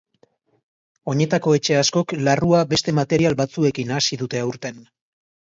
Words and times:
Oinetako 1.13 1.53
etxe 1.57 1.77
askok 1.81 2.15
larrua 2.29 2.63
beste 2.73 2.97
material 3.01 3.39
batzuekin 3.43 3.93
nahasi 3.95 4.21
dute 4.23 4.43
aurten. 4.49 4.83